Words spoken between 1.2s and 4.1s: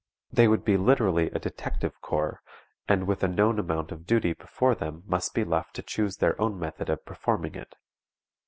a "detective corps," and with a known amount of